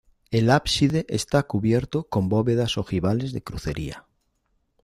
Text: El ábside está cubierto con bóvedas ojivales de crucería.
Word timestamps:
El 0.31 0.49
ábside 0.49 1.05
está 1.09 1.43
cubierto 1.43 2.05
con 2.05 2.27
bóvedas 2.27 2.79
ojivales 2.79 3.33
de 3.33 3.43
crucería. 3.43 4.07